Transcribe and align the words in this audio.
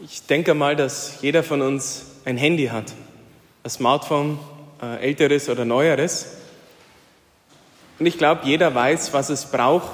Ich 0.00 0.26
denke 0.26 0.54
mal, 0.54 0.76
dass 0.76 1.22
jeder 1.22 1.42
von 1.42 1.60
uns 1.60 2.06
ein 2.24 2.36
Handy 2.36 2.66
hat, 2.66 2.92
ein 3.64 3.70
Smartphone, 3.70 4.38
ein 4.78 4.98
älteres 4.98 5.48
oder 5.48 5.64
neueres. 5.64 6.36
Und 7.98 8.06
ich 8.06 8.16
glaube, 8.16 8.42
jeder 8.44 8.72
weiß, 8.72 9.12
was 9.12 9.28
es 9.28 9.46
braucht, 9.46 9.90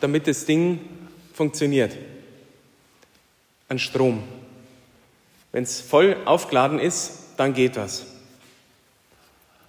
damit 0.00 0.28
das 0.28 0.44
Ding 0.44 0.78
funktioniert. 1.34 1.96
An 3.68 3.80
Strom. 3.80 4.22
Wenn 5.50 5.64
es 5.64 5.80
voll 5.80 6.16
aufgeladen 6.26 6.78
ist, 6.78 7.18
dann 7.36 7.52
geht 7.52 7.76
das. 7.76 8.06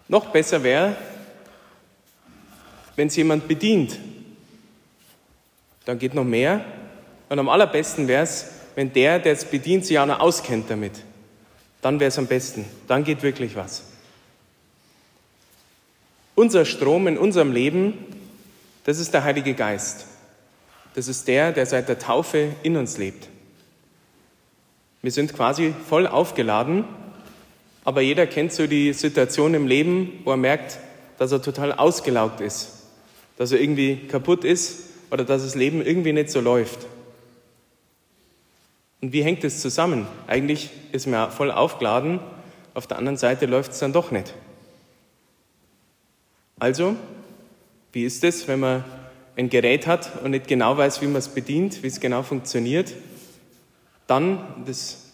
Noch 0.08 0.28
besser 0.28 0.62
wäre, 0.62 0.96
wenn 2.96 3.08
es 3.08 3.16
jemand 3.16 3.48
bedient. 3.48 3.98
Dann 5.86 5.98
geht 5.98 6.14
noch 6.14 6.24
mehr. 6.24 6.64
Und 7.30 7.40
am 7.40 7.50
allerbesten 7.50 8.08
wäre 8.08 8.24
es, 8.24 8.61
wenn 8.76 8.94
der, 8.94 9.20
der 9.20 9.34
es 9.34 9.46
bedient, 9.46 9.86
sich 9.86 10.00
auch 10.00 10.06
noch 10.06 10.20
auskennt 10.20 10.70
damit. 10.70 10.94
Dann 11.82 12.00
wäre 12.00 12.10
es 12.10 12.18
am 12.18 12.28
besten. 12.28 12.66
Dann 12.88 13.04
geht 13.04 13.24
wirklich 13.24 13.56
was. 13.56 13.84
Unser 16.36 16.66
Strom 16.66 17.08
in 17.08 17.18
unserem 17.18 17.52
Leben, 17.52 17.94
das 18.86 19.00
ist 19.00 19.14
der 19.14 19.24
Heilige 19.24 19.54
Geist. 19.54 20.06
Das 20.96 21.08
ist 21.08 21.28
der, 21.28 21.52
der 21.52 21.66
seit 21.66 21.88
der 21.90 22.00
Taufe 22.00 22.50
in 22.64 22.78
uns 22.78 22.98
lebt. 22.98 23.28
Wir 25.02 25.12
sind 25.12 25.34
quasi 25.34 25.74
voll 25.88 26.06
aufgeladen, 26.06 26.86
aber 27.84 28.02
jeder 28.02 28.28
kennt 28.28 28.54
so 28.54 28.68
die 28.68 28.94
Situation 28.94 29.54
im 29.54 29.68
Leben, 29.68 30.22
wo 30.24 30.32
er 30.32 30.38
merkt, 30.38 30.80
dass 31.18 31.32
er 31.32 31.42
total 31.42 31.74
ausgelaugt 31.74 32.42
ist, 32.42 32.84
dass 33.38 33.52
er 33.52 33.60
irgendwie 33.60 34.08
kaputt 34.08 34.44
ist 34.44 34.90
oder 35.10 35.24
dass 35.24 35.44
das 35.44 35.56
Leben 35.56 35.84
irgendwie 35.84 36.14
nicht 36.14 36.30
so 36.30 36.40
läuft. 36.40 36.80
Und 39.02 39.14
wie 39.14 39.24
hängt 39.24 39.44
es 39.44 39.62
zusammen? 39.62 40.08
Eigentlich 40.28 40.70
ist 40.92 41.08
man 41.08 41.32
voll 41.32 41.52
aufgeladen, 41.52 42.20
auf 42.74 42.88
der 42.88 42.98
anderen 42.98 43.18
Seite 43.18 43.48
läuft 43.48 43.72
es 43.72 43.80
dann 43.80 43.92
doch 43.92 44.12
nicht. 44.12 44.34
Also, 46.60 46.96
wie 47.92 48.06
ist 48.06 48.24
es, 48.24 48.48
wenn 48.48 48.60
man 48.60 48.86
ein 49.36 49.50
Gerät 49.50 49.88
hat 49.88 50.24
und 50.24 50.32
nicht 50.32 50.48
genau 50.48 50.78
weiß, 50.78 51.02
wie 51.02 51.08
man 51.08 51.18
es 51.18 51.28
bedient, 51.28 51.82
wie 51.84 51.88
es 51.88 52.00
genau 52.00 52.22
funktioniert? 52.22 52.94
Dann, 54.08 54.64
das 54.66 55.06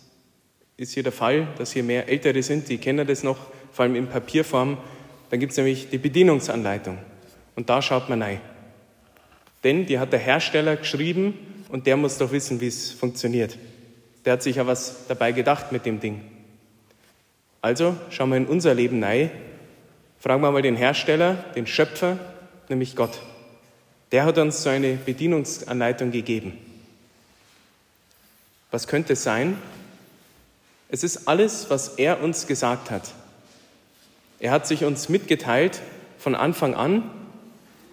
ist 0.75 0.93
hier 0.93 1.03
der 1.03 1.11
Fall, 1.11 1.47
dass 1.57 1.71
hier 1.71 1.83
mehr 1.83 2.09
Ältere 2.09 2.43
sind, 2.43 2.67
die 2.69 2.77
kennen 2.77 3.07
das 3.07 3.23
noch, 3.23 3.37
vor 3.71 3.83
allem 3.83 3.95
in 3.95 4.07
Papierform, 4.07 4.77
dann 5.29 5.39
gibt 5.39 5.51
es 5.51 5.57
nämlich 5.57 5.89
die 5.89 5.97
Bedienungsanleitung. 5.97 6.97
Und 7.55 7.69
da 7.69 7.81
schaut 7.81 8.09
man 8.09 8.21
rein. 8.21 8.41
Denn 9.63 9.85
die 9.85 9.99
hat 9.99 10.13
der 10.13 10.19
Hersteller 10.19 10.75
geschrieben 10.75 11.33
und 11.69 11.87
der 11.87 11.97
muss 11.97 12.17
doch 12.17 12.31
wissen, 12.31 12.61
wie 12.61 12.67
es 12.67 12.91
funktioniert. 12.91 13.57
Der 14.25 14.33
hat 14.33 14.43
sich 14.43 14.57
ja 14.57 14.67
was 14.67 15.07
dabei 15.07 15.31
gedacht 15.31 15.71
mit 15.71 15.85
dem 15.85 15.99
Ding. 15.99 16.21
Also 17.61 17.95
schauen 18.09 18.29
wir 18.29 18.37
in 18.37 18.45
unser 18.45 18.73
Leben 18.73 19.03
rein, 19.03 19.31
fragen 20.19 20.41
wir 20.41 20.51
mal 20.51 20.61
den 20.61 20.75
Hersteller, 20.75 21.35
den 21.55 21.67
Schöpfer, 21.67 22.17
nämlich 22.69 22.95
Gott. 22.95 23.21
Der 24.11 24.25
hat 24.25 24.37
uns 24.37 24.63
so 24.63 24.69
eine 24.69 24.93
Bedienungsanleitung 24.93 26.11
gegeben. 26.11 26.57
Was 28.71 28.87
könnte 28.87 29.13
es 29.13 29.23
sein? 29.23 29.57
Es 30.89 31.03
ist 31.03 31.27
alles, 31.27 31.69
was 31.69 31.95
er 31.95 32.21
uns 32.21 32.47
gesagt 32.47 32.91
hat. 32.91 33.13
Er 34.39 34.51
hat 34.51 34.67
sich 34.67 34.85
uns 34.85 35.09
mitgeteilt 35.09 35.81
von 36.17 36.35
Anfang 36.35 36.75
an, 36.75 37.09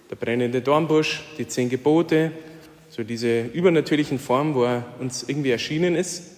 der 0.09 0.15
brennende 0.15 0.61
Dornbusch, 0.61 1.23
die 1.37 1.47
zehn 1.47 1.69
Gebote, 1.69 2.31
so 2.95 3.03
diese 3.03 3.41
übernatürlichen 3.41 4.19
Formen, 4.19 4.55
wo 4.55 4.63
er 4.63 4.85
uns 5.01 5.23
irgendwie 5.27 5.51
erschienen 5.51 5.95
ist, 5.95 6.31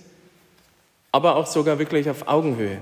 aber 1.12 1.36
auch 1.36 1.46
sogar 1.46 1.78
wirklich 1.78 2.10
auf 2.10 2.28
Augenhöhe. 2.28 2.80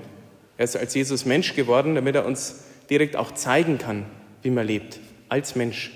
Er 0.58 0.64
ist 0.64 0.78
als 0.78 0.94
Jesus 0.94 1.26
Mensch 1.26 1.56
geworden, 1.56 1.96
damit 1.96 2.16
er 2.16 2.26
uns 2.26 2.64
direkt 2.90 3.18
auch 3.18 3.34
zeigen 3.34 3.78
kann, 3.78 4.06
wie 4.44 4.50
man 4.50 4.66
lebt, 4.66 5.02
als 5.28 5.58
Mensch. 5.58 5.92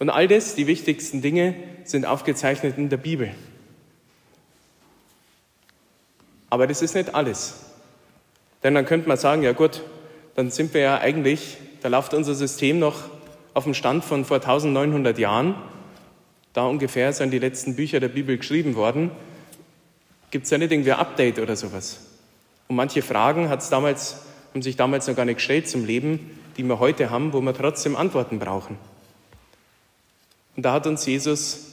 Und 0.00 0.10
all 0.10 0.26
das, 0.26 0.56
die 0.56 0.66
wichtigsten 0.66 1.22
Dinge, 1.22 1.54
sind 1.84 2.04
aufgezeichnet 2.04 2.76
in 2.76 2.88
der 2.88 2.96
Bibel. 2.96 3.30
Aber 6.48 6.66
das 6.66 6.82
ist 6.82 6.96
nicht 6.96 7.14
alles. 7.14 7.60
Denn 8.64 8.74
dann 8.74 8.86
könnte 8.86 9.06
man 9.06 9.18
sagen, 9.18 9.44
ja 9.44 9.52
gut, 9.52 9.82
dann 10.34 10.50
sind 10.50 10.74
wir 10.74 10.80
ja 10.80 10.98
eigentlich, 10.98 11.58
da 11.80 11.88
läuft 11.88 12.12
unser 12.12 12.34
System 12.34 12.80
noch 12.80 13.04
auf 13.54 13.62
dem 13.62 13.74
Stand 13.74 14.04
von 14.04 14.24
vor 14.24 14.38
1900 14.38 15.16
Jahren 15.16 15.54
da 16.52 16.66
ungefähr 16.66 17.12
sind 17.12 17.30
die 17.30 17.38
letzten 17.38 17.76
Bücher 17.76 18.00
der 18.00 18.08
Bibel 18.08 18.36
geschrieben 18.36 18.74
worden. 18.74 19.10
Gibt 20.30 20.44
es 20.44 20.50
ja 20.50 20.58
nicht 20.58 20.72
irgendwie 20.72 20.92
ein 20.92 20.98
Update 20.98 21.38
oder 21.38 21.56
sowas? 21.56 22.00
Und 22.68 22.76
manche 22.76 23.02
Fragen 23.02 23.48
hat's 23.48 23.68
damals, 23.68 24.22
haben 24.52 24.62
sich 24.62 24.76
damals 24.76 25.06
noch 25.06 25.16
gar 25.16 25.24
nicht 25.24 25.36
gestellt 25.36 25.68
zum 25.68 25.84
Leben, 25.84 26.38
die 26.56 26.62
wir 26.64 26.78
heute 26.78 27.10
haben, 27.10 27.32
wo 27.32 27.40
wir 27.40 27.54
trotzdem 27.54 27.96
Antworten 27.96 28.38
brauchen. 28.38 28.78
Und 30.56 30.64
da 30.64 30.72
hat 30.72 30.86
uns 30.86 31.06
Jesus 31.06 31.66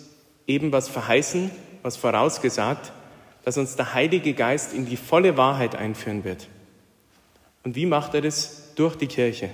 eben 0.46 0.72
was 0.72 0.88
verheißen, 0.88 1.52
was 1.82 1.98
vorausgesagt, 1.98 2.92
dass 3.44 3.58
uns 3.58 3.76
der 3.76 3.94
Heilige 3.94 4.34
Geist 4.34 4.74
in 4.74 4.86
die 4.86 4.98
volle 4.98 5.38
Wahrheit 5.38 5.76
einführen 5.76 6.24
wird. 6.24 6.48
Und 7.64 7.76
wie 7.76 7.86
macht 7.86 8.14
er 8.14 8.22
das? 8.22 8.74
Durch 8.76 8.96
die 8.96 9.08
Kirche. 9.08 9.50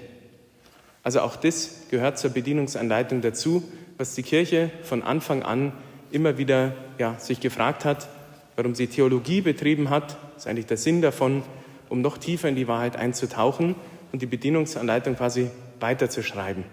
Also 1.01 1.22
auch 1.22 1.35
das 1.35 1.88
gehört 1.90 2.17
zur 2.17 2.31
Bedienungsanleitung 2.31 3.22
dazu, 3.22 3.63
was 4.03 4.16
die 4.16 4.24
Kirche 4.24 4.69
von 4.84 5.02
Anfang 5.02 5.44
an 5.44 5.72
immer 6.12 6.38
wieder 6.38 6.75
ja, 6.97 7.18
sich 7.19 7.40
gefragt 7.40 7.86
hat, 7.86 8.09
warum 8.58 8.75
sie 8.75 8.88
Theologie 8.88 9.40
betrieben 9.40 9.90
hat, 9.90 10.18
ist 10.36 10.46
eigentlich 10.46 10.66
der 10.66 10.75
Sinn 10.75 11.02
davon, 11.02 11.41
um 11.88 12.02
noch 12.02 12.18
tiefer 12.18 12.50
in 12.50 12.58
die 12.58 12.68
Wahrheit 12.68 12.97
einzutauchen 12.97 13.75
und 14.12 14.22
die 14.22 14.25
Bedienungsanleitung 14.25 15.16
quasi 15.16 15.50
weiterzuschreiben. 15.80 16.66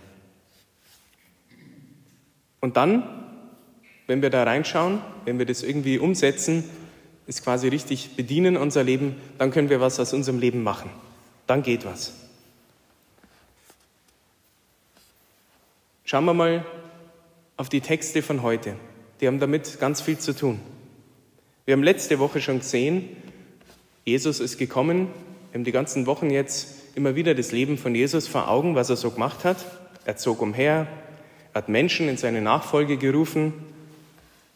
Und 2.58 2.76
dann, 2.76 3.04
wenn 4.08 4.22
wir 4.22 4.30
da 4.30 4.42
reinschauen, 4.42 5.00
wenn 5.24 5.38
wir 5.38 5.46
das 5.46 5.62
irgendwie 5.62 6.00
umsetzen, 6.00 6.64
ist 7.28 7.44
quasi 7.44 7.68
richtig 7.68 8.16
bedienen 8.16 8.56
unser 8.56 8.82
Leben, 8.82 9.14
dann 9.38 9.52
können 9.52 9.70
wir 9.70 9.80
was 9.80 10.00
aus 10.00 10.12
unserem 10.12 10.40
Leben 10.40 10.64
machen. 10.64 10.90
Dann 11.46 11.62
geht 11.62 11.84
was. 11.84 12.12
Schauen 16.04 16.24
wir 16.24 16.34
mal 16.34 16.66
auf 17.60 17.68
die 17.68 17.82
Texte 17.82 18.22
von 18.22 18.42
heute. 18.42 18.76
Die 19.20 19.26
haben 19.26 19.38
damit 19.38 19.80
ganz 19.80 20.00
viel 20.00 20.16
zu 20.16 20.34
tun. 20.34 20.58
Wir 21.66 21.74
haben 21.74 21.82
letzte 21.82 22.18
Woche 22.18 22.40
schon 22.40 22.60
gesehen, 22.60 23.06
Jesus 24.06 24.40
ist 24.40 24.56
gekommen. 24.56 25.08
Wir 25.50 25.58
haben 25.58 25.64
die 25.64 25.70
ganzen 25.70 26.06
Wochen 26.06 26.30
jetzt 26.30 26.68
immer 26.94 27.16
wieder 27.16 27.34
das 27.34 27.52
Leben 27.52 27.76
von 27.76 27.94
Jesus 27.94 28.26
vor 28.28 28.48
Augen, 28.48 28.76
was 28.76 28.88
er 28.88 28.96
so 28.96 29.10
gemacht 29.10 29.44
hat. 29.44 29.58
Er 30.06 30.16
zog 30.16 30.40
umher, 30.40 30.86
er 31.52 31.58
hat 31.58 31.68
Menschen 31.68 32.08
in 32.08 32.16
seine 32.16 32.40
Nachfolge 32.40 32.96
gerufen. 32.96 33.52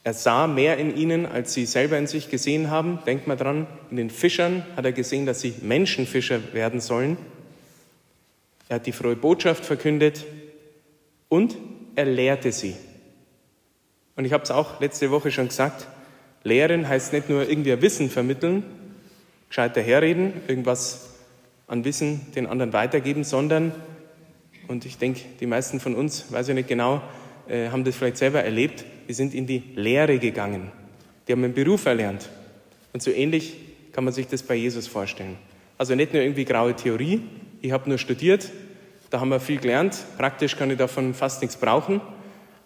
Er 0.03 0.15
sah 0.15 0.47
mehr 0.47 0.79
in 0.79 0.97
ihnen, 0.97 1.27
als 1.27 1.53
sie 1.53 1.67
selber 1.67 1.99
in 1.99 2.07
sich 2.07 2.31
gesehen 2.31 2.71
haben. 2.71 3.01
Denkt 3.05 3.27
mal 3.27 3.37
dran, 3.37 3.67
in 3.91 3.99
den 3.99 4.09
Fischern 4.09 4.65
hat 4.77 4.87
er 4.87 4.93
gesehen, 4.93 5.27
dass 5.27 5.43
sie 5.43 5.53
Menschenfischer 5.61 6.55
werden 6.55 6.81
sollen. 6.81 7.19
Er 8.71 8.77
hat 8.77 8.87
die 8.87 8.93
frohe 8.93 9.15
Botschaft 9.15 9.67
verkündet 9.67 10.25
und 11.29 11.55
er 11.97 12.07
lehrte 12.07 12.51
sie. 12.51 12.75
Und 14.17 14.25
ich 14.25 14.33
habe 14.33 14.45
es 14.45 14.51
auch 14.51 14.81
letzte 14.81 15.11
Woche 15.11 15.31
schon 15.31 15.49
gesagt, 15.49 15.89
Lehren 16.43 16.89
heißt 16.89 17.13
nicht 17.13 17.29
nur 17.29 17.49
irgendwie 17.49 17.73
ein 17.73 17.83
Wissen 17.83 18.11
vermitteln, 18.11 18.63
gescheit 19.49 19.77
daherreden, 19.77 20.35
irgendwas 20.47 21.15
an 21.67 21.85
Wissen 21.85 22.33
den 22.35 22.47
anderen 22.47 22.73
weitergeben, 22.73 23.25
sondern, 23.25 23.73
und 24.69 24.85
ich 24.85 24.99
denke, 24.99 25.21
die 25.41 25.47
meisten 25.47 25.81
von 25.81 25.95
uns, 25.95 26.31
weiß 26.31 26.49
ich 26.49 26.55
nicht 26.55 26.69
genau, 26.69 27.03
äh, 27.49 27.71
haben 27.71 27.85
das 27.85 27.97
vielleicht 27.97 28.19
selber 28.19 28.43
erlebt, 28.43 28.85
die 29.09 29.13
sind 29.13 29.35
in 29.35 29.47
die 29.47 29.63
Lehre 29.75 30.19
gegangen. 30.19 30.71
Die 31.27 31.33
haben 31.33 31.45
einen 31.45 31.55
Beruf 31.55 31.87
erlernt. 31.87 32.29
Und 32.93 33.03
so 33.03 33.11
ähnlich 33.11 33.55
kann 33.93 34.05
man 34.05 34.13
sich 34.13 34.27
das 34.27 34.43
bei 34.43 34.55
Jesus 34.55 34.87
vorstellen. 34.87 35.37
Also 35.79 35.95
nicht 35.95 36.13
nur 36.13 36.23
irgendwie 36.23 36.45
graue 36.45 36.75
Theorie, 36.77 37.23
ich 37.61 37.73
habe 37.73 37.89
nur 37.89 37.99
studiert, 37.99 38.51
da 39.11 39.21
haben 39.21 39.31
wir 39.31 39.41
viel 39.41 39.59
gelernt, 39.59 39.97
praktisch 40.19 40.57
kann 40.57 40.71
ich 40.71 40.77
davon 40.77 41.15
fast 41.15 41.41
nichts 41.41 41.57
brauchen, 41.57 42.01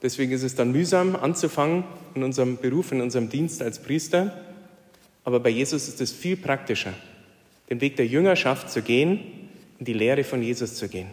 Deswegen 0.02 0.32
ist 0.32 0.42
es 0.42 0.54
dann 0.54 0.72
mühsam 0.72 1.16
anzufangen 1.16 1.84
in 2.14 2.22
unserem 2.22 2.56
Beruf, 2.56 2.92
in 2.92 3.00
unserem 3.00 3.28
Dienst 3.28 3.62
als 3.62 3.80
Priester. 3.80 4.32
Aber 5.24 5.40
bei 5.40 5.50
Jesus 5.50 5.88
ist 5.88 6.00
es 6.00 6.12
viel 6.12 6.36
praktischer, 6.36 6.94
den 7.68 7.80
Weg 7.80 7.96
der 7.96 8.06
Jüngerschaft 8.06 8.70
zu 8.70 8.82
gehen, 8.82 9.20
in 9.78 9.84
die 9.84 9.92
Lehre 9.92 10.24
von 10.24 10.42
Jesus 10.42 10.76
zu 10.76 10.88
gehen. 10.88 11.08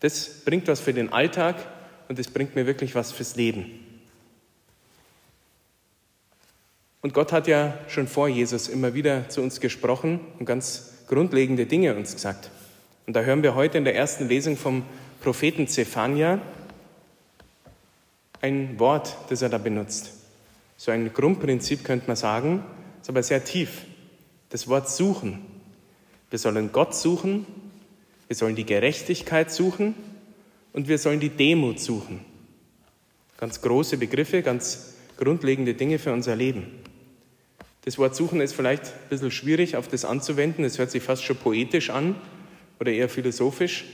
Das 0.00 0.28
bringt 0.44 0.68
was 0.68 0.80
für 0.80 0.92
den 0.92 1.12
Alltag 1.12 1.56
und 2.08 2.18
das 2.18 2.28
bringt 2.28 2.54
mir 2.54 2.66
wirklich 2.66 2.94
was 2.94 3.12
fürs 3.12 3.36
Leben. 3.36 3.64
Und 7.00 7.12
Gott 7.12 7.32
hat 7.32 7.48
ja 7.48 7.78
schon 7.88 8.06
vor 8.06 8.28
Jesus 8.28 8.68
immer 8.68 8.94
wieder 8.94 9.28
zu 9.28 9.42
uns 9.42 9.60
gesprochen 9.60 10.20
und 10.38 10.46
ganz 10.46 10.92
grundlegende 11.06 11.66
Dinge 11.66 11.94
uns 11.94 12.14
gesagt. 12.14 12.50
Und 13.06 13.14
da 13.14 13.22
hören 13.22 13.42
wir 13.42 13.54
heute 13.54 13.76
in 13.76 13.84
der 13.84 13.94
ersten 13.94 14.28
Lesung 14.28 14.56
vom 14.56 14.84
Propheten 15.20 15.68
Zephania, 15.68 16.40
ein 18.44 18.78
Wort, 18.78 19.16
das 19.30 19.40
er 19.40 19.48
da 19.48 19.56
benutzt. 19.56 20.12
So 20.76 20.90
ein 20.90 21.14
Grundprinzip 21.14 21.82
könnte 21.82 22.06
man 22.08 22.16
sagen, 22.16 22.62
ist 23.00 23.08
aber 23.08 23.22
sehr 23.22 23.42
tief. 23.42 23.86
Das 24.50 24.68
Wort 24.68 24.90
suchen. 24.90 25.46
Wir 26.28 26.38
sollen 26.38 26.70
Gott 26.70 26.94
suchen, 26.94 27.46
wir 28.28 28.36
sollen 28.36 28.54
die 28.54 28.66
Gerechtigkeit 28.66 29.50
suchen 29.50 29.94
und 30.74 30.88
wir 30.88 30.98
sollen 30.98 31.20
die 31.20 31.30
Demut 31.30 31.80
suchen. 31.80 32.20
Ganz 33.38 33.62
große 33.62 33.96
Begriffe, 33.96 34.42
ganz 34.42 34.94
grundlegende 35.16 35.72
Dinge 35.72 35.98
für 35.98 36.12
unser 36.12 36.36
Leben. 36.36 36.66
Das 37.86 37.96
Wort 37.96 38.14
suchen 38.14 38.42
ist 38.42 38.52
vielleicht 38.52 38.84
ein 38.84 39.08
bisschen 39.08 39.30
schwierig 39.30 39.76
auf 39.76 39.88
das 39.88 40.04
anzuwenden. 40.04 40.64
Es 40.64 40.78
hört 40.78 40.90
sich 40.90 41.02
fast 41.02 41.24
schon 41.24 41.36
poetisch 41.36 41.88
an 41.88 42.14
oder 42.78 42.92
eher 42.92 43.08
philosophisch. 43.08 43.86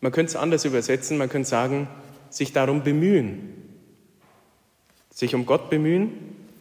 Man 0.00 0.10
könnte 0.10 0.30
es 0.30 0.36
anders 0.36 0.64
übersetzen. 0.64 1.18
Man 1.18 1.28
könnte 1.28 1.48
sagen, 1.48 1.86
sich 2.34 2.52
darum 2.52 2.82
bemühen. 2.82 3.54
Sich 5.10 5.34
um 5.34 5.46
Gott 5.46 5.70
bemühen, 5.70 6.12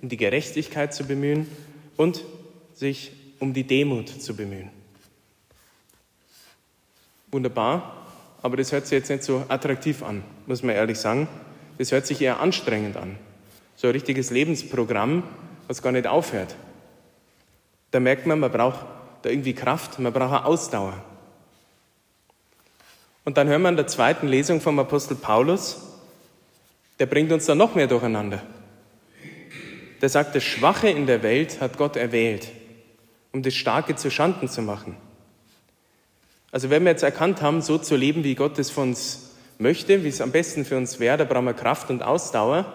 um 0.02 0.10
die 0.10 0.18
Gerechtigkeit 0.18 0.94
zu 0.94 1.06
bemühen 1.06 1.48
und 1.98 2.24
sich 2.74 3.14
um 3.40 3.54
die 3.54 3.64
Demut 3.64 4.10
zu 4.10 4.36
bemühen. 4.36 4.70
Wunderbar, 7.32 8.08
aber 8.42 8.58
das 8.58 8.72
hört 8.72 8.88
sich 8.88 8.98
jetzt 8.98 9.10
nicht 9.10 9.24
so 9.24 9.46
attraktiv 9.48 10.04
an, 10.04 10.24
muss 10.48 10.64
man 10.64 10.76
ehrlich 10.76 10.98
sagen. 10.98 11.28
Das 11.78 11.92
hört 11.92 12.06
sich 12.06 12.22
eher 12.22 12.40
anstrengend 12.40 12.98
an. 12.98 13.16
So 13.76 13.88
ein 13.88 13.94
richtiges 13.94 14.30
Lebensprogramm, 14.30 15.24
was 15.68 15.82
gar 15.82 15.92
nicht 15.92 16.08
aufhört. 16.08 16.56
Da 17.92 18.00
merkt 18.00 18.26
man, 18.26 18.40
man 18.40 18.52
braucht 18.52 18.86
da 19.22 19.30
irgendwie 19.30 19.54
Kraft, 19.54 20.00
man 20.00 20.12
braucht 20.12 20.34
eine 20.34 20.46
Ausdauer. 20.46 21.02
Und 23.24 23.38
dann 23.38 23.48
hören 23.48 23.62
wir 23.62 23.70
in 23.70 23.76
der 23.76 23.88
zweiten 23.88 24.28
Lesung 24.28 24.62
vom 24.62 24.80
Apostel 24.80 25.16
Paulus, 25.16 25.82
der 27.00 27.06
bringt 27.06 27.32
uns 27.32 27.46
da 27.46 27.56
noch 27.56 27.76
mehr 27.76 27.88
durcheinander. 27.88 28.42
Der 30.02 30.10
sagt, 30.10 30.36
das 30.36 30.44
Schwache 30.44 30.90
in 30.90 31.06
der 31.06 31.22
Welt 31.22 31.62
hat 31.62 31.78
Gott 31.78 31.96
erwählt, 31.96 32.50
um 33.32 33.44
das 33.44 33.54
Starke 33.54 33.96
zu 33.96 34.10
Schanden 34.10 34.50
zu 34.50 34.62
machen. 34.62 34.98
Also 36.52 36.70
wenn 36.70 36.84
wir 36.84 36.92
jetzt 36.92 37.04
erkannt 37.04 37.42
haben, 37.42 37.62
so 37.62 37.78
zu 37.78 37.96
leben, 37.96 38.24
wie 38.24 38.36
Gott 38.36 38.58
es 38.60 38.72
von 38.72 38.90
uns 38.90 39.32
möchte, 39.58 40.04
wie 40.04 40.10
es 40.10 40.22
am 40.22 40.32
besten 40.32 40.66
für 40.66 40.78
uns 40.78 41.00
wäre, 41.00 41.18
da 41.18 41.24
brauchen 41.24 41.46
wir 41.46 41.54
Kraft 41.54 41.90
und 41.90 42.04
Ausdauer. 42.04 42.66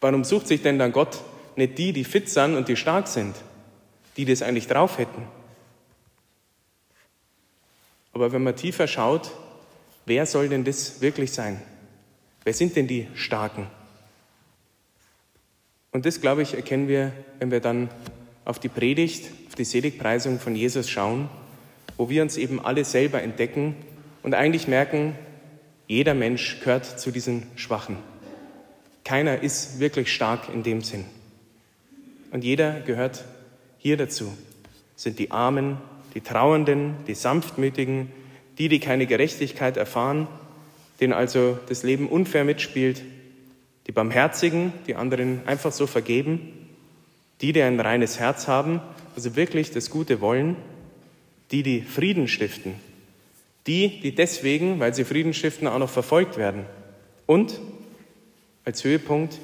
Warum 0.00 0.24
sucht 0.24 0.48
sich 0.48 0.62
denn 0.62 0.78
dann 0.78 0.92
Gott 0.92 1.18
nicht 1.56 1.78
die, 1.78 1.92
die 1.92 2.04
fit 2.04 2.28
sind 2.28 2.56
und 2.56 2.68
die 2.68 2.76
stark 2.76 3.06
sind, 3.06 3.36
die 4.16 4.24
das 4.24 4.42
eigentlich 4.42 4.66
drauf 4.66 4.98
hätten? 4.98 5.22
Aber 8.14 8.32
wenn 8.32 8.42
man 8.42 8.56
tiefer 8.56 8.86
schaut, 8.86 9.30
wer 10.06 10.24
soll 10.24 10.48
denn 10.48 10.64
das 10.64 11.00
wirklich 11.00 11.32
sein? 11.32 11.60
Wer 12.44 12.54
sind 12.54 12.76
denn 12.76 12.86
die 12.86 13.08
Starken? 13.14 13.66
Und 15.90 16.06
das, 16.06 16.20
glaube 16.20 16.42
ich, 16.42 16.54
erkennen 16.54 16.88
wir, 16.88 17.12
wenn 17.38 17.50
wir 17.50 17.60
dann 17.60 17.88
auf 18.44 18.58
die 18.58 18.68
Predigt, 18.68 19.30
auf 19.48 19.54
die 19.54 19.64
Seligpreisung 19.64 20.38
von 20.38 20.54
Jesus 20.54 20.88
schauen, 20.88 21.28
wo 21.96 22.08
wir 22.08 22.22
uns 22.22 22.36
eben 22.36 22.64
alle 22.64 22.84
selber 22.84 23.22
entdecken 23.22 23.76
und 24.22 24.34
eigentlich 24.34 24.68
merken, 24.68 25.16
jeder 25.86 26.14
Mensch 26.14 26.60
gehört 26.60 26.84
zu 26.98 27.10
diesen 27.10 27.44
Schwachen. 27.56 27.96
Keiner 29.04 29.42
ist 29.42 29.80
wirklich 29.80 30.12
stark 30.12 30.48
in 30.52 30.62
dem 30.62 30.82
Sinn. 30.82 31.04
Und 32.30 32.42
jeder 32.42 32.80
gehört 32.80 33.24
hier 33.78 33.96
dazu. 33.96 34.32
sind 34.96 35.18
die 35.18 35.30
Armen, 35.30 35.78
die 36.14 36.20
Trauernden, 36.20 36.94
die 37.06 37.14
Sanftmütigen, 37.14 38.10
die, 38.58 38.68
die 38.68 38.80
keine 38.80 39.06
Gerechtigkeit 39.06 39.76
erfahren, 39.76 40.28
denen 41.00 41.12
also 41.12 41.58
das 41.68 41.82
Leben 41.82 42.08
unfair 42.08 42.44
mitspielt, 42.44 43.02
die 43.86 43.92
Barmherzigen, 43.92 44.72
die 44.86 44.94
anderen 44.94 45.46
einfach 45.46 45.72
so 45.72 45.86
vergeben, 45.86 46.52
die, 47.40 47.52
die 47.52 47.62
ein 47.62 47.80
reines 47.80 48.18
Herz 48.18 48.48
haben, 48.48 48.80
also 49.16 49.36
wirklich 49.36 49.70
das 49.72 49.90
Gute 49.90 50.20
wollen, 50.20 50.56
die, 51.50 51.62
die 51.62 51.82
Frieden 51.82 52.28
stiften, 52.28 52.74
die, 53.66 54.00
die 54.00 54.14
deswegen, 54.14 54.80
weil 54.80 54.94
sie 54.94 55.04
Frieden 55.04 55.34
stiften, 55.34 55.66
auch 55.66 55.78
noch 55.78 55.90
verfolgt 55.90 56.36
werden. 56.36 56.64
Und 57.26 57.60
als 58.64 58.84
Höhepunkt 58.84 59.38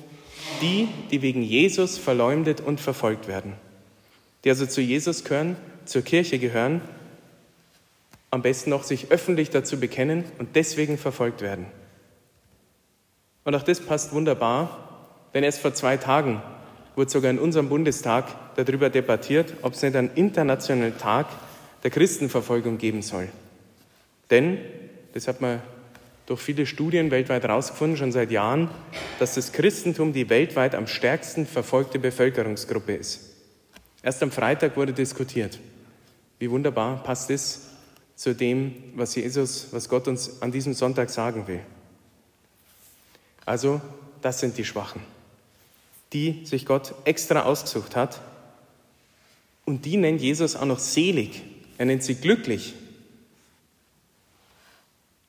die, 0.63 0.89
die 1.11 1.23
wegen 1.23 1.43
Jesus 1.43 1.99
verleumdet 1.99 2.61
und 2.61 2.81
verfolgt 2.81 3.29
werden, 3.29 3.55
die 4.45 4.51
also 4.51 4.67
zu 4.67 4.81
Jesus 4.81 5.25
gehören, 5.25 5.57
zur 5.91 6.03
Kirche 6.03 6.39
gehören, 6.39 6.81
am 8.31 8.43
besten 8.43 8.71
noch 8.71 8.85
sich 8.85 9.11
öffentlich 9.11 9.51
dazu 9.51 9.81
bekennen 9.81 10.25
und 10.39 10.55
deswegen 10.55 10.99
verfolgt 10.99 11.43
werden. 11.43 11.67
Und 13.45 13.55
auch 13.57 13.65
das 13.65 13.81
passt 13.81 14.13
wunderbar, 14.13 15.09
denn 15.35 15.43
erst 15.43 15.61
vor 15.61 15.75
zwei 15.75 15.97
Tagen 15.97 16.43
wurde 16.95 17.11
sogar 17.11 17.31
in 17.31 17.41
unserem 17.41 17.69
Bundestag 17.69 18.27
darüber 18.55 18.89
debattiert, 18.89 19.55
ob 19.63 19.75
es 19.75 19.83
nicht 19.83 19.97
einen 19.97 20.11
internationalen 20.15 20.97
Tag 20.97 21.27
der 21.83 21.91
Christenverfolgung 21.91 22.79
geben 22.79 23.03
soll. 23.03 23.29
Denn, 24.31 24.59
das 25.13 25.27
hat 25.27 25.41
man 25.41 25.61
durch 26.27 26.41
viele 26.41 26.67
Studien 26.67 27.11
weltweit 27.11 27.43
herausgefunden, 27.43 27.97
schon 27.97 28.13
seit 28.13 28.31
Jahren, 28.31 28.71
dass 29.19 29.35
das 29.35 29.51
Christentum 29.51 30.13
die 30.13 30.31
weltweit 30.31 30.77
am 30.77 30.87
stärksten 30.87 31.47
verfolgte 31.47 31.99
Bevölkerungsgruppe 31.99 32.95
ist. 32.95 33.31
Erst 34.03 34.23
am 34.23 34.31
Freitag 34.31 34.77
wurde 34.77 34.93
diskutiert. 34.93 35.59
Wie 36.41 36.51
wunderbar 36.51 37.03
passt 37.03 37.31
das 37.31 37.61
zu 38.17 38.35
dem, 38.35 38.75
was 38.97 39.15
Jesus, 39.15 39.69
was 39.71 39.89
Gott 39.89 40.09
uns 40.09 40.43
an 40.43 40.51
diesem 40.51 40.75
Sonntag 40.75 41.11
sagen 41.11 41.47
will. 41.47 41.61
Also, 43.47 43.81
das 44.23 44.41
sind 44.41 44.57
die 44.59 44.65
Schwachen, 44.65 45.03
die 46.13 46.45
sich 46.45 46.67
Gott 46.67 46.95
extra 47.05 47.43
ausgesucht 47.43 47.95
hat. 47.95 48.21
Und 49.65 49.85
die 49.85 49.97
nennt 49.97 50.21
Jesus 50.21 50.57
auch 50.57 50.65
noch 50.65 50.79
selig. 50.79 51.43
Er 51.79 51.87
nennt 51.87 52.03
sie 52.03 52.15
glücklich. 52.15 52.75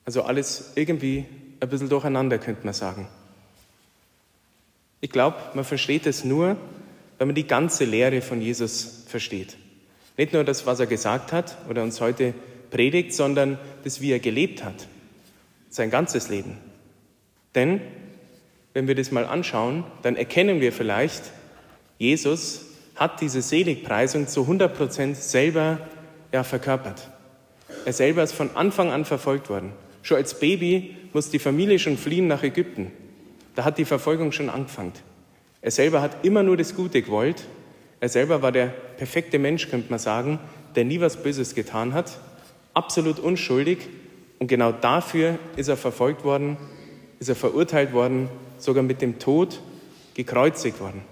Also 0.04 0.22
alles 0.22 0.72
irgendwie 0.74 1.26
ein 1.60 1.68
bisschen 1.68 1.88
durcheinander, 1.88 2.38
könnte 2.38 2.64
man 2.64 2.74
sagen. 2.74 3.06
Ich 5.00 5.10
glaube, 5.10 5.36
man 5.54 5.64
versteht 5.64 6.06
es 6.06 6.24
nur, 6.24 6.56
wenn 7.18 7.28
man 7.28 7.34
die 7.34 7.46
ganze 7.46 7.84
Lehre 7.84 8.22
von 8.22 8.40
Jesus 8.40 9.04
versteht. 9.06 9.56
Nicht 10.16 10.32
nur 10.32 10.44
das, 10.44 10.66
was 10.66 10.80
er 10.80 10.86
gesagt 10.86 11.32
hat 11.32 11.56
oder 11.68 11.82
uns 11.82 12.00
heute 12.00 12.34
predigt, 12.70 13.14
sondern 13.14 13.58
das, 13.84 14.00
wie 14.00 14.12
er 14.12 14.18
gelebt 14.18 14.64
hat. 14.64 14.86
Sein 15.68 15.90
ganzes 15.90 16.28
Leben. 16.28 16.58
Denn, 17.54 17.80
wenn 18.72 18.88
wir 18.88 18.94
das 18.94 19.10
mal 19.10 19.24
anschauen, 19.24 19.84
dann 20.02 20.16
erkennen 20.16 20.60
wir 20.60 20.72
vielleicht, 20.72 21.32
Jesus 21.98 22.66
hat 22.94 23.20
diese 23.20 23.42
Seligpreisung 23.42 24.26
zu 24.26 24.42
100 24.42 24.76
Prozent 24.76 25.16
selber 25.16 25.78
ja, 26.32 26.44
verkörpert. 26.44 27.10
Er 27.84 27.92
selber 27.92 28.22
ist 28.22 28.32
von 28.32 28.54
Anfang 28.54 28.90
an 28.90 29.04
verfolgt 29.04 29.50
worden. 29.50 29.72
Schon 30.02 30.18
als 30.18 30.38
Baby 30.38 30.96
muss 31.12 31.30
die 31.30 31.38
Familie 31.38 31.78
schon 31.78 31.96
fliehen 31.96 32.26
nach 32.26 32.42
Ägypten. 32.42 32.90
Da 33.54 33.64
hat 33.64 33.78
die 33.78 33.84
Verfolgung 33.84 34.32
schon 34.32 34.50
angefangen. 34.50 34.92
Er 35.60 35.70
selber 35.70 36.00
hat 36.00 36.24
immer 36.24 36.42
nur 36.42 36.56
das 36.56 36.74
Gute 36.74 37.02
gewollt. 37.02 37.44
Er 38.00 38.08
selber 38.08 38.42
war 38.42 38.50
der 38.50 38.74
perfekte 39.02 39.40
Mensch, 39.40 39.68
könnte 39.68 39.90
man 39.90 39.98
sagen, 39.98 40.38
der 40.76 40.84
nie 40.84 41.00
was 41.00 41.24
Böses 41.24 41.56
getan 41.56 41.92
hat, 41.92 42.20
absolut 42.72 43.18
unschuldig. 43.18 43.88
Und 44.38 44.46
genau 44.46 44.70
dafür 44.70 45.40
ist 45.56 45.66
er 45.66 45.76
verfolgt 45.76 46.22
worden, 46.22 46.56
ist 47.18 47.28
er 47.28 47.34
verurteilt 47.34 47.92
worden, 47.92 48.28
sogar 48.58 48.84
mit 48.84 49.02
dem 49.02 49.18
Tod 49.18 49.58
gekreuzigt 50.14 50.78
worden. 50.78 51.02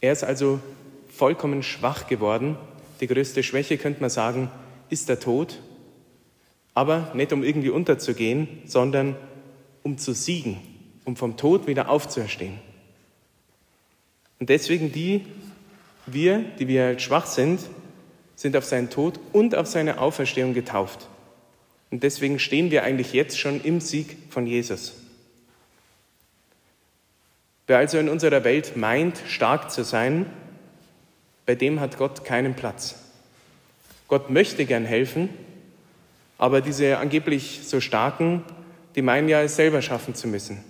Er 0.00 0.12
ist 0.12 0.24
also 0.24 0.58
vollkommen 1.08 1.62
schwach 1.62 2.08
geworden. 2.08 2.56
Die 3.00 3.06
größte 3.06 3.44
Schwäche, 3.44 3.78
könnte 3.78 4.00
man 4.00 4.10
sagen, 4.10 4.50
ist 4.90 5.08
der 5.08 5.20
Tod, 5.20 5.60
aber 6.74 7.12
nicht 7.14 7.32
um 7.32 7.44
irgendwie 7.44 7.70
unterzugehen, 7.70 8.48
sondern 8.64 9.14
um 9.84 9.98
zu 9.98 10.14
siegen, 10.14 10.56
um 11.04 11.14
vom 11.14 11.36
Tod 11.36 11.68
wieder 11.68 11.90
aufzuerstehen. 11.90 12.58
Und 14.44 14.50
deswegen 14.50 14.92
die, 14.92 15.24
wir, 16.04 16.40
die 16.58 16.68
wir 16.68 16.84
halt 16.84 17.00
schwach 17.00 17.24
sind, 17.24 17.60
sind 18.36 18.54
auf 18.58 18.66
seinen 18.66 18.90
Tod 18.90 19.18
und 19.32 19.54
auf 19.54 19.66
seine 19.66 19.98
Auferstehung 19.98 20.52
getauft. 20.52 21.08
Und 21.90 22.02
deswegen 22.02 22.38
stehen 22.38 22.70
wir 22.70 22.82
eigentlich 22.82 23.14
jetzt 23.14 23.38
schon 23.38 23.64
im 23.64 23.80
Sieg 23.80 24.18
von 24.28 24.46
Jesus. 24.46 24.96
Wer 27.66 27.78
also 27.78 27.96
in 27.96 28.10
unserer 28.10 28.44
Welt 28.44 28.76
meint, 28.76 29.18
stark 29.26 29.70
zu 29.70 29.82
sein, 29.82 30.26
bei 31.46 31.54
dem 31.54 31.80
hat 31.80 31.96
Gott 31.96 32.26
keinen 32.26 32.52
Platz. 32.52 32.96
Gott 34.08 34.28
möchte 34.28 34.66
gern 34.66 34.84
helfen, 34.84 35.30
aber 36.36 36.60
diese 36.60 36.98
angeblich 36.98 37.62
so 37.64 37.80
starken, 37.80 38.44
die 38.94 39.00
meinen 39.00 39.30
ja, 39.30 39.40
es 39.40 39.56
selber 39.56 39.80
schaffen 39.80 40.14
zu 40.14 40.28
müssen. 40.28 40.62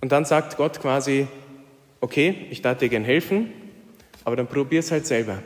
Und 0.00 0.12
dann 0.12 0.24
sagt 0.24 0.56
Gott 0.56 0.80
quasi, 0.80 1.26
okay, 2.00 2.46
ich 2.50 2.62
darf 2.62 2.78
dir 2.78 2.88
gern 2.88 3.04
helfen, 3.04 3.52
aber 4.24 4.36
dann 4.36 4.46
probier 4.46 4.80
es 4.80 4.90
halt 4.90 5.06
selber. 5.06 5.42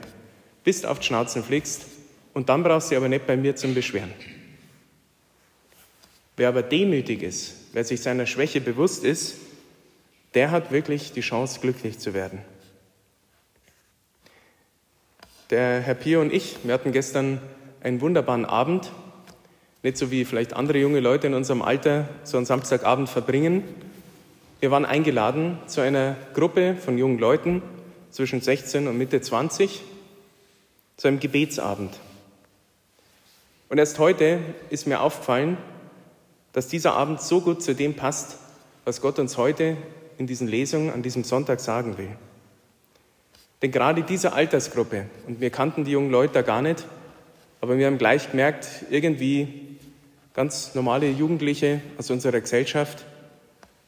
Bis 0.64 0.82
du 0.82 0.88
auf 0.88 0.98
die 0.98 1.06
Schnauzen 1.06 1.42
fliegst 1.42 1.86
und 2.34 2.48
dann 2.48 2.62
brauchst 2.62 2.90
du 2.90 2.96
aber 2.96 3.08
nicht 3.08 3.26
bei 3.26 3.36
mir 3.36 3.56
zum 3.56 3.74
Beschweren. 3.74 4.12
Wer 6.36 6.48
aber 6.48 6.62
demütig 6.62 7.22
ist, 7.22 7.54
wer 7.72 7.84
sich 7.84 8.00
seiner 8.00 8.26
Schwäche 8.26 8.60
bewusst 8.60 9.04
ist, 9.04 9.36
der 10.34 10.50
hat 10.50 10.72
wirklich 10.72 11.12
die 11.12 11.20
Chance, 11.20 11.60
glücklich 11.60 11.98
zu 11.98 12.14
werden. 12.14 12.40
Der 15.50 15.80
Herr 15.80 15.94
Pio 15.94 16.22
und 16.22 16.32
ich, 16.32 16.56
wir 16.62 16.72
hatten 16.72 16.92
gestern 16.92 17.40
einen 17.82 18.00
wunderbaren 18.00 18.46
Abend, 18.46 18.90
nicht 19.82 19.98
so 19.98 20.10
wie 20.10 20.24
vielleicht 20.24 20.54
andere 20.54 20.78
junge 20.78 21.00
Leute 21.00 21.26
in 21.26 21.34
unserem 21.34 21.60
Alter 21.60 22.08
so 22.24 22.36
einen 22.36 22.46
Samstagabend 22.46 23.08
verbringen. 23.08 23.64
Wir 24.62 24.70
waren 24.70 24.84
eingeladen 24.84 25.58
zu 25.66 25.80
einer 25.80 26.14
Gruppe 26.34 26.76
von 26.76 26.96
jungen 26.96 27.18
Leuten 27.18 27.62
zwischen 28.12 28.40
16 28.40 28.86
und 28.86 28.96
Mitte 28.96 29.20
20 29.20 29.82
zu 30.96 31.08
einem 31.08 31.18
Gebetsabend. 31.18 31.98
Und 33.68 33.78
erst 33.78 33.98
heute 33.98 34.38
ist 34.70 34.86
mir 34.86 35.00
aufgefallen, 35.00 35.56
dass 36.52 36.68
dieser 36.68 36.92
Abend 36.92 37.20
so 37.20 37.40
gut 37.40 37.60
zu 37.60 37.74
dem 37.74 37.94
passt, 37.94 38.38
was 38.84 39.00
Gott 39.00 39.18
uns 39.18 39.36
heute 39.36 39.76
in 40.16 40.28
diesen 40.28 40.46
Lesungen 40.46 40.92
an 40.92 41.02
diesem 41.02 41.24
Sonntag 41.24 41.58
sagen 41.58 41.98
will. 41.98 42.16
Denn 43.62 43.72
gerade 43.72 44.04
diese 44.04 44.32
Altersgruppe, 44.32 45.06
und 45.26 45.40
wir 45.40 45.50
kannten 45.50 45.82
die 45.82 45.90
jungen 45.90 46.12
Leute 46.12 46.34
da 46.34 46.42
gar 46.42 46.62
nicht, 46.62 46.86
aber 47.60 47.78
wir 47.78 47.88
haben 47.88 47.98
gleich 47.98 48.30
gemerkt, 48.30 48.68
irgendwie 48.90 49.76
ganz 50.34 50.76
normale 50.76 51.10
Jugendliche 51.10 51.80
aus 51.98 52.12
unserer 52.12 52.40
Gesellschaft, 52.40 53.06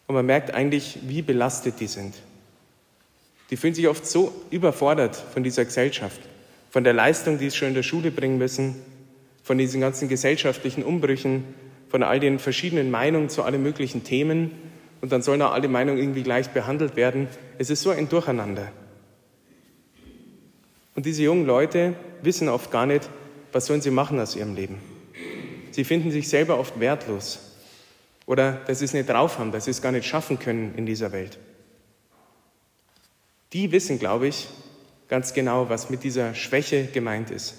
und 0.07 0.15
man 0.15 0.27
merkt 0.27 0.53
eigentlich, 0.53 0.99
wie 1.03 1.23
belastet 1.23 1.81
die 1.81 1.87
sind. 1.87 2.15
Die 3.51 3.57
fühlen 3.57 3.75
sich 3.75 3.89
oft 3.89 4.07
so 4.07 4.33
überfordert 4.51 5.17
von 5.17 5.43
dieser 5.43 5.65
Gesellschaft, 5.65 6.21
von 6.71 6.85
der 6.85 6.93
Leistung, 6.93 7.39
die 7.39 7.51
sie 7.51 7.57
schon 7.57 7.69
in 7.69 7.75
der 7.75 7.83
Schule 7.83 8.11
bringen 8.11 8.39
müssen, 8.39 8.77
von 9.43 9.59
diesen 9.59 9.81
ganzen 9.81 10.09
gesellschaftlichen 10.09 10.83
Umbrüchen, 10.83 11.45
von 11.89 12.03
all 12.03 12.21
den 12.21 12.39
verschiedenen 12.39 12.91
Meinungen 12.91 13.29
zu 13.29 13.43
allen 13.43 13.63
möglichen 13.63 14.05
Themen 14.05 14.51
und 15.01 15.13
dann 15.13 15.23
sollen 15.23 15.43
auch 15.43 15.53
alle 15.53 15.69
Meinungen 15.69 15.99
irgendwie 15.99 16.23
gleich 16.23 16.49
behandelt 16.51 16.97
werden. 16.97 17.29
Es 17.59 17.71
ist 17.71 17.83
so 17.83 17.91
ein 17.91 18.09
Durcheinander. 18.09 18.73
Und 20.95 21.07
diese 21.07 21.23
jungen 21.23 21.47
Leute 21.47 21.95
wissen 22.23 22.49
oft 22.49 22.71
gar 22.71 22.87
nicht, 22.87 23.09
was 23.53 23.67
sollen 23.67 23.83
sie 23.83 23.91
machen 23.91 24.19
aus 24.19 24.35
ihrem 24.35 24.55
Leben. 24.55 24.79
Sie 25.71 25.85
finden 25.85 26.11
sich 26.11 26.29
selber 26.29 26.59
oft 26.59 26.81
wertlos 26.81 27.54
oder 28.27 28.53
dass 28.67 28.79
sie 28.79 28.87
es 28.87 28.95
nicht 28.95 29.09
drauf 29.09 29.39
haben, 29.39 29.53
dass 29.53 29.65
sie 29.65 29.71
es 29.71 29.83
gar 29.83 29.93
nicht 29.93 30.07
schaffen 30.07 30.39
können 30.39 30.75
in 30.77 30.87
dieser 30.87 31.13
Welt. 31.13 31.39
Die 33.53 33.71
wissen, 33.73 33.99
glaube 33.99 34.27
ich, 34.27 34.49
ganz 35.09 35.35
genau, 35.35 35.69
was 35.69 35.91
mit 35.91 36.03
dieser 36.03 36.35
Schwäche 36.35 36.87
gemeint 36.87 37.31
ist. 37.31 37.55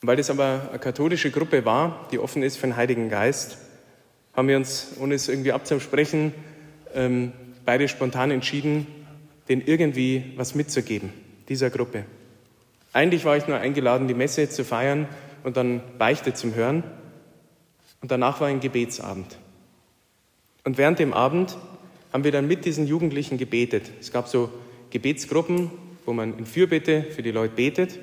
Weil 0.00 0.16
das 0.16 0.30
aber 0.30 0.68
eine 0.70 0.78
katholische 0.78 1.30
Gruppe 1.30 1.64
war, 1.64 2.06
die 2.12 2.18
offen 2.18 2.42
ist 2.42 2.56
für 2.56 2.66
den 2.66 2.76
Heiligen 2.76 3.08
Geist, 3.08 3.58
haben 4.34 4.46
wir 4.46 4.56
uns, 4.56 4.92
ohne 5.00 5.14
es 5.14 5.28
irgendwie 5.28 5.52
abzusprechen, 5.52 6.32
ähm, 6.94 7.32
beide 7.64 7.88
spontan 7.88 8.30
entschieden, 8.30 8.86
den 9.48 9.60
irgendwie 9.60 10.32
was 10.36 10.54
mitzugeben, 10.54 11.12
dieser 11.48 11.70
Gruppe. 11.70 12.04
Eigentlich 12.92 13.24
war 13.24 13.36
ich 13.36 13.46
nur 13.46 13.58
eingeladen, 13.58 14.08
die 14.08 14.14
Messe 14.14 14.48
zu 14.48 14.64
feiern 14.64 15.08
und 15.42 15.56
dann 15.56 15.80
Beichte 15.98 16.34
zum 16.34 16.54
Hören. 16.54 16.84
Und 18.00 18.10
danach 18.10 18.40
war 18.40 18.48
ein 18.48 18.60
Gebetsabend. 18.60 19.38
Und 20.64 20.78
während 20.78 20.98
dem 20.98 21.12
Abend 21.12 21.56
haben 22.12 22.24
wir 22.24 22.32
dann 22.32 22.46
mit 22.46 22.64
diesen 22.64 22.86
Jugendlichen 22.86 23.38
gebetet. 23.38 23.90
Es 24.00 24.12
gab 24.12 24.28
so 24.28 24.50
Gebetsgruppen, 24.90 25.70
wo 26.04 26.12
man 26.12 26.38
in 26.38 26.46
Fürbitte 26.46 27.02
für 27.02 27.22
die 27.22 27.30
Leute 27.30 27.54
betet. 27.54 27.98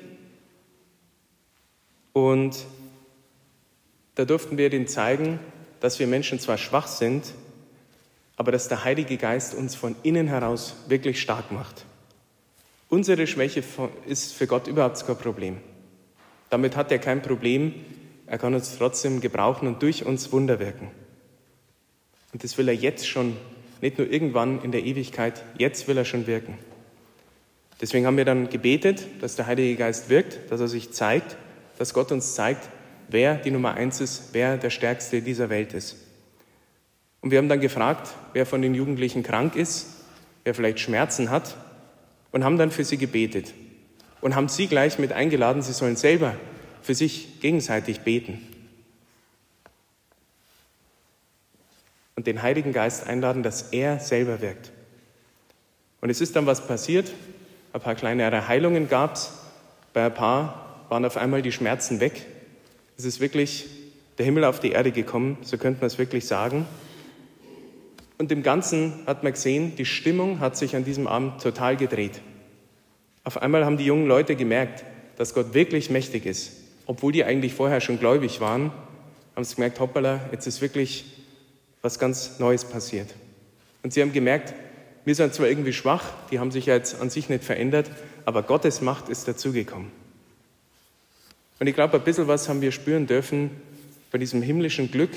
Und 2.12 2.56
da 4.14 4.24
durften 4.24 4.58
wir 4.58 4.70
denen 4.70 4.86
zeigen, 4.86 5.38
dass 5.80 5.98
wir 5.98 6.06
Menschen 6.06 6.40
zwar 6.40 6.56
schwach 6.56 6.86
sind, 6.86 7.34
aber 8.36 8.52
dass 8.52 8.68
der 8.68 8.84
Heilige 8.84 9.16
Geist 9.16 9.54
uns 9.54 9.74
von 9.74 9.96
innen 10.02 10.28
heraus 10.28 10.76
wirklich 10.88 11.20
stark 11.20 11.52
macht. 11.52 11.84
Unsere 12.88 13.26
Schwäche 13.26 13.62
ist 14.06 14.32
für 14.32 14.46
Gott 14.46 14.68
überhaupt 14.68 15.04
kein 15.06 15.18
Problem. 15.18 15.58
Damit 16.50 16.76
hat 16.76 16.92
er 16.92 16.98
kein 16.98 17.22
Problem. 17.22 17.74
Er 18.26 18.38
kann 18.38 18.54
uns 18.54 18.76
trotzdem 18.76 19.20
gebrauchen 19.20 19.68
und 19.68 19.82
durch 19.82 20.04
uns 20.04 20.32
Wunder 20.32 20.58
wirken. 20.58 20.90
Und 22.32 22.42
das 22.42 22.58
will 22.58 22.68
er 22.68 22.74
jetzt 22.74 23.08
schon, 23.08 23.36
nicht 23.80 23.98
nur 23.98 24.10
irgendwann 24.10 24.62
in 24.62 24.72
der 24.72 24.84
Ewigkeit, 24.84 25.42
jetzt 25.58 25.86
will 25.86 25.96
er 25.96 26.04
schon 26.04 26.26
wirken. 26.26 26.58
Deswegen 27.80 28.06
haben 28.06 28.16
wir 28.16 28.24
dann 28.24 28.48
gebetet, 28.48 29.06
dass 29.20 29.36
der 29.36 29.46
Heilige 29.46 29.76
Geist 29.76 30.08
wirkt, 30.08 30.50
dass 30.50 30.60
er 30.60 30.68
sich 30.68 30.92
zeigt, 30.92 31.36
dass 31.78 31.94
Gott 31.94 32.10
uns 32.10 32.34
zeigt, 32.34 32.68
wer 33.08 33.36
die 33.36 33.50
Nummer 33.50 33.74
eins 33.74 34.00
ist, 34.00 34.30
wer 34.32 34.56
der 34.56 34.70
Stärkste 34.70 35.22
dieser 35.22 35.50
Welt 35.50 35.74
ist. 35.74 35.96
Und 37.20 37.30
wir 37.30 37.38
haben 37.38 37.48
dann 37.48 37.60
gefragt, 37.60 38.14
wer 38.32 38.46
von 38.46 38.62
den 38.62 38.74
Jugendlichen 38.74 39.22
krank 39.22 39.56
ist, 39.56 40.04
wer 40.44 40.54
vielleicht 40.54 40.80
Schmerzen 40.80 41.30
hat, 41.30 41.56
und 42.32 42.44
haben 42.44 42.58
dann 42.58 42.70
für 42.70 42.84
sie 42.84 42.98
gebetet 42.98 43.54
und 44.20 44.34
haben 44.34 44.48
sie 44.48 44.66
gleich 44.66 44.98
mit 44.98 45.12
eingeladen, 45.12 45.62
sie 45.62 45.72
sollen 45.72 45.96
selber 45.96 46.34
für 46.86 46.94
sich 46.94 47.40
gegenseitig 47.40 48.02
beten. 48.02 48.46
Und 52.14 52.28
den 52.28 52.42
Heiligen 52.42 52.72
Geist 52.72 53.08
einladen, 53.08 53.42
dass 53.42 53.72
er 53.72 53.98
selber 53.98 54.40
wirkt. 54.40 54.70
Und 56.00 56.10
es 56.10 56.20
ist 56.20 56.36
dann 56.36 56.46
was 56.46 56.64
passiert, 56.64 57.12
ein 57.72 57.80
paar 57.80 57.96
kleinere 57.96 58.46
Heilungen 58.46 58.88
gab 58.88 59.16
es, 59.16 59.32
bei 59.92 60.06
ein 60.06 60.14
paar 60.14 60.84
waren 60.88 61.04
auf 61.04 61.16
einmal 61.16 61.42
die 61.42 61.50
Schmerzen 61.50 61.98
weg. 61.98 62.24
Es 62.96 63.04
ist 63.04 63.18
wirklich 63.18 63.66
der 64.18 64.24
Himmel 64.24 64.44
auf 64.44 64.60
die 64.60 64.70
Erde 64.70 64.92
gekommen, 64.92 65.38
so 65.42 65.58
könnte 65.58 65.80
man 65.80 65.88
es 65.88 65.98
wirklich 65.98 66.26
sagen. 66.26 66.66
Und 68.16 68.30
im 68.30 68.44
Ganzen 68.44 69.04
hat 69.06 69.24
man 69.24 69.32
gesehen, 69.32 69.74
die 69.74 69.84
Stimmung 69.84 70.38
hat 70.38 70.56
sich 70.56 70.76
an 70.76 70.84
diesem 70.84 71.08
Abend 71.08 71.42
total 71.42 71.76
gedreht. 71.76 72.20
Auf 73.24 73.42
einmal 73.42 73.64
haben 73.64 73.76
die 73.76 73.86
jungen 73.86 74.06
Leute 74.06 74.36
gemerkt, 74.36 74.84
dass 75.16 75.34
Gott 75.34 75.52
wirklich 75.52 75.90
mächtig 75.90 76.26
ist. 76.26 76.65
Obwohl 76.86 77.12
die 77.12 77.24
eigentlich 77.24 77.54
vorher 77.54 77.80
schon 77.80 77.98
gläubig 77.98 78.40
waren, 78.40 78.72
haben 79.34 79.44
sie 79.44 79.56
gemerkt, 79.56 79.80
hoppala, 79.80 80.20
jetzt 80.32 80.46
ist 80.46 80.60
wirklich 80.62 81.04
was 81.82 81.98
ganz 81.98 82.38
Neues 82.38 82.64
passiert. 82.64 83.12
Und 83.82 83.92
sie 83.92 84.02
haben 84.02 84.12
gemerkt, 84.12 84.54
wir 85.04 85.14
sind 85.14 85.34
zwar 85.34 85.48
irgendwie 85.48 85.72
schwach, 85.72 86.04
die 86.30 86.38
haben 86.38 86.50
sich 86.50 86.66
ja 86.66 86.74
jetzt 86.74 87.00
an 87.00 87.10
sich 87.10 87.28
nicht 87.28 87.44
verändert, 87.44 87.90
aber 88.24 88.42
Gottes 88.42 88.80
Macht 88.80 89.08
ist 89.08 89.28
dazugekommen. 89.28 89.92
Und 91.58 91.66
ich 91.66 91.74
glaube, 91.74 91.96
ein 91.98 92.04
bisschen 92.04 92.28
was 92.28 92.48
haben 92.48 92.60
wir 92.60 92.72
spüren 92.72 93.06
dürfen 93.06 93.50
bei 94.10 94.18
diesem 94.18 94.42
himmlischen 94.42 94.90
Glück, 94.90 95.12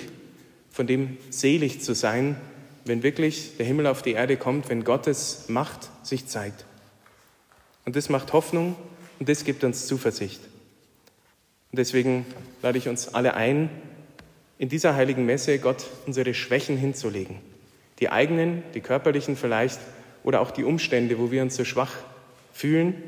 von 0.71 0.87
dem 0.87 1.17
selig 1.29 1.81
zu 1.81 1.93
sein, 1.93 2.39
wenn 2.85 3.03
wirklich 3.03 3.57
der 3.57 3.65
Himmel 3.65 3.87
auf 3.87 4.01
die 4.01 4.11
Erde 4.11 4.37
kommt, 4.37 4.69
wenn 4.69 4.83
Gottes 4.83 5.45
Macht 5.47 5.89
sich 6.03 6.27
zeigt. 6.27 6.65
Und 7.85 7.95
das 7.95 8.09
macht 8.09 8.33
Hoffnung 8.33 8.75
und 9.19 9.27
das 9.27 9.43
gibt 9.43 9.63
uns 9.63 9.87
Zuversicht. 9.87 10.39
Und 11.71 11.77
deswegen 11.77 12.25
lade 12.61 12.77
ich 12.77 12.87
uns 12.87 13.13
alle 13.13 13.35
ein, 13.35 13.69
in 14.57 14.69
dieser 14.69 14.95
heiligen 14.95 15.25
Messe 15.25 15.59
Gott 15.59 15.85
unsere 16.05 16.33
Schwächen 16.33 16.77
hinzulegen. 16.77 17.37
Die 17.99 18.09
eigenen, 18.09 18.63
die 18.73 18.81
körperlichen 18.81 19.35
vielleicht 19.35 19.79
oder 20.23 20.41
auch 20.41 20.51
die 20.51 20.63
Umstände, 20.63 21.19
wo 21.19 21.31
wir 21.31 21.41
uns 21.41 21.55
so 21.55 21.63
schwach 21.63 21.93
fühlen, 22.53 23.01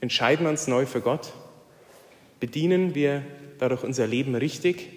entscheiden 0.00 0.44
wir 0.44 0.50
uns 0.50 0.66
neu 0.66 0.84
für 0.84 1.00
Gott. 1.00 1.32
Bedienen 2.40 2.94
wir 2.94 3.22
dadurch 3.58 3.84
unser 3.84 4.06
Leben 4.06 4.34
richtig, 4.34 4.88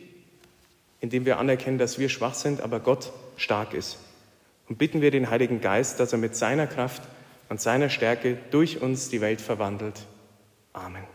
indem 0.99 1.25
wir 1.25 1.37
anerkennen, 1.37 1.77
dass 1.77 1.99
wir 1.99 2.09
schwach 2.09 2.33
sind, 2.33 2.61
aber 2.61 2.79
Gott 2.79 3.11
stark 3.37 3.73
ist 3.73 3.99
und 4.67 4.77
bitten 4.77 5.01
wir 5.01 5.11
den 5.11 5.29
Heiligen 5.29 5.61
Geist, 5.61 5.99
dass 5.99 6.11
er 6.11 6.17
mit 6.17 6.35
seiner 6.35 6.67
Kraft 6.67 7.03
und 7.49 7.61
seiner 7.61 7.89
Stärke 7.89 8.37
durch 8.51 8.81
uns 8.81 9.09
die 9.09 9.21
Welt 9.21 9.41
verwandelt. 9.41 10.05
Amen. 10.73 11.14